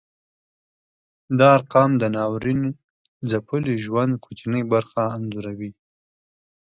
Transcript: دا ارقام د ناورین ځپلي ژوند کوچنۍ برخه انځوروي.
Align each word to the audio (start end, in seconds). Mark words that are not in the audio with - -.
دا 1.37 1.47
ارقام 1.57 1.91
د 2.01 2.03
ناورین 2.15 2.61
ځپلي 3.29 3.75
ژوند 3.85 4.13
کوچنۍ 4.23 4.63
برخه 4.73 5.01
انځوروي. 5.15 5.71